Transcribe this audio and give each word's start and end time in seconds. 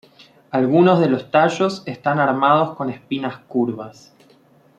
Algunos 0.49 0.99
de 0.99 1.07
los 1.07 1.29
tallos 1.29 1.83
están 1.85 2.17
armados 2.17 2.75
con 2.75 2.89
espinas 2.89 3.37
curvas. 3.47 4.15